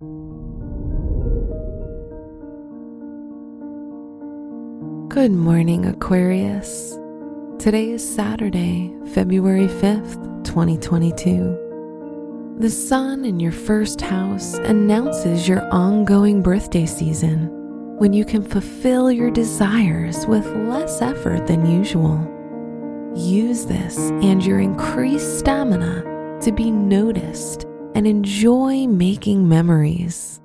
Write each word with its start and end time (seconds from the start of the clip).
Good 0.00 0.06
morning, 5.32 5.86
Aquarius. 5.86 6.96
Today 7.58 7.90
is 7.90 8.14
Saturday, 8.14 8.94
February 9.12 9.66
5th, 9.66 10.44
2022. 10.44 12.54
The 12.60 12.70
sun 12.70 13.24
in 13.24 13.40
your 13.40 13.50
first 13.50 14.00
house 14.00 14.54
announces 14.54 15.48
your 15.48 15.68
ongoing 15.74 16.42
birthday 16.42 16.86
season 16.86 17.48
when 17.98 18.12
you 18.12 18.24
can 18.24 18.44
fulfill 18.44 19.10
your 19.10 19.32
desires 19.32 20.28
with 20.28 20.46
less 20.68 21.02
effort 21.02 21.48
than 21.48 21.68
usual. 21.68 22.20
Use 23.16 23.66
this 23.66 23.98
and 23.98 24.46
your 24.46 24.60
increased 24.60 25.40
stamina 25.40 26.38
to 26.40 26.52
be 26.52 26.70
noticed 26.70 27.66
and 27.98 28.06
enjoy 28.06 28.86
making 28.86 29.48
memories. 29.48 30.40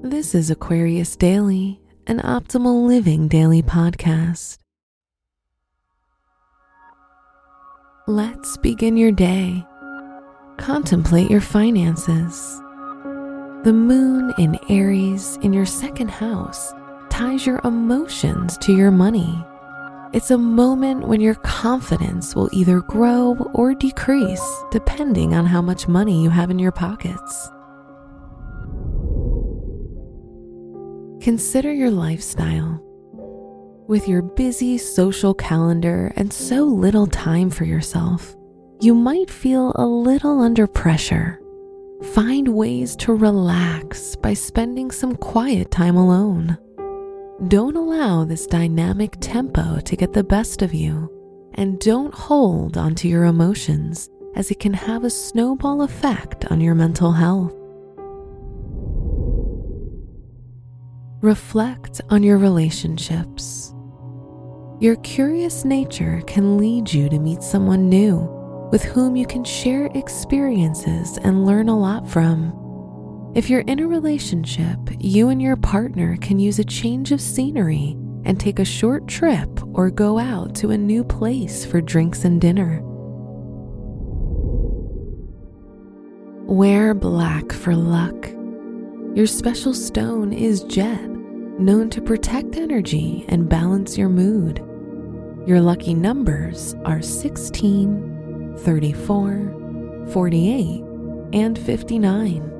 This 0.00 0.32
is 0.32 0.48
Aquarius 0.48 1.16
Daily, 1.16 1.80
an 2.06 2.20
optimal 2.20 2.86
living 2.86 3.26
daily 3.26 3.64
podcast. 3.64 4.58
Let's 8.06 8.56
begin 8.58 8.96
your 8.96 9.10
day. 9.10 9.66
Contemplate 10.56 11.32
your 11.32 11.40
finances. 11.40 12.60
The 13.64 13.72
moon 13.72 14.32
in 14.38 14.56
Aries 14.68 15.36
in 15.42 15.52
your 15.52 15.66
second 15.66 16.12
house 16.12 16.72
ties 17.08 17.44
your 17.44 17.60
emotions 17.64 18.56
to 18.58 18.72
your 18.72 18.92
money. 18.92 19.34
It's 20.12 20.32
a 20.32 20.38
moment 20.38 21.06
when 21.06 21.20
your 21.20 21.36
confidence 21.36 22.34
will 22.34 22.50
either 22.52 22.80
grow 22.80 23.36
or 23.54 23.74
decrease 23.74 24.42
depending 24.72 25.34
on 25.34 25.46
how 25.46 25.62
much 25.62 25.86
money 25.86 26.20
you 26.20 26.30
have 26.30 26.50
in 26.50 26.58
your 26.58 26.72
pockets. 26.72 27.48
Consider 31.22 31.72
your 31.72 31.92
lifestyle. 31.92 32.82
With 33.86 34.08
your 34.08 34.22
busy 34.22 34.78
social 34.78 35.32
calendar 35.32 36.12
and 36.16 36.32
so 36.32 36.64
little 36.64 37.06
time 37.06 37.48
for 37.48 37.64
yourself, 37.64 38.34
you 38.80 38.96
might 38.96 39.30
feel 39.30 39.70
a 39.76 39.86
little 39.86 40.40
under 40.40 40.66
pressure. 40.66 41.40
Find 42.14 42.48
ways 42.48 42.96
to 42.96 43.14
relax 43.14 44.16
by 44.16 44.34
spending 44.34 44.90
some 44.90 45.14
quiet 45.14 45.70
time 45.70 45.96
alone. 45.96 46.58
Don't 47.48 47.74
allow 47.74 48.24
this 48.26 48.46
dynamic 48.46 49.16
tempo 49.18 49.80
to 49.80 49.96
get 49.96 50.12
the 50.12 50.22
best 50.22 50.60
of 50.60 50.74
you, 50.74 51.10
and 51.54 51.80
don't 51.80 52.12
hold 52.12 52.76
onto 52.76 53.08
your 53.08 53.24
emotions 53.24 54.10
as 54.36 54.50
it 54.50 54.60
can 54.60 54.74
have 54.74 55.04
a 55.04 55.10
snowball 55.10 55.80
effect 55.80 56.44
on 56.50 56.60
your 56.60 56.74
mental 56.74 57.12
health. 57.12 57.54
Reflect 61.22 62.02
on 62.10 62.22
your 62.22 62.36
relationships. 62.36 63.74
Your 64.78 64.96
curious 64.96 65.64
nature 65.64 66.22
can 66.26 66.58
lead 66.58 66.92
you 66.92 67.08
to 67.08 67.18
meet 67.18 67.42
someone 67.42 67.88
new 67.88 68.18
with 68.70 68.84
whom 68.84 69.16
you 69.16 69.26
can 69.26 69.44
share 69.44 69.86
experiences 69.94 71.16
and 71.24 71.46
learn 71.46 71.70
a 71.70 71.78
lot 71.78 72.06
from. 72.06 72.52
If 73.32 73.48
you're 73.48 73.60
in 73.60 73.78
a 73.78 73.86
relationship, 73.86 74.76
you 74.98 75.28
and 75.28 75.40
your 75.40 75.54
partner 75.54 76.16
can 76.16 76.40
use 76.40 76.58
a 76.58 76.64
change 76.64 77.12
of 77.12 77.20
scenery 77.20 77.96
and 78.24 78.40
take 78.40 78.58
a 78.58 78.64
short 78.64 79.06
trip 79.06 79.48
or 79.72 79.88
go 79.88 80.18
out 80.18 80.56
to 80.56 80.72
a 80.72 80.76
new 80.76 81.04
place 81.04 81.64
for 81.64 81.80
drinks 81.80 82.24
and 82.24 82.40
dinner. 82.40 82.80
Wear 86.42 86.92
black 86.92 87.52
for 87.52 87.76
luck. 87.76 88.30
Your 89.14 89.28
special 89.28 89.74
stone 89.74 90.32
is 90.32 90.64
jet, 90.64 91.08
known 91.08 91.88
to 91.90 92.02
protect 92.02 92.56
energy 92.56 93.24
and 93.28 93.48
balance 93.48 93.96
your 93.96 94.08
mood. 94.08 94.58
Your 95.46 95.60
lucky 95.60 95.94
numbers 95.94 96.74
are 96.84 97.00
16, 97.00 98.56
34, 98.58 100.06
48, 100.10 100.84
and 101.32 101.56
59. 101.56 102.59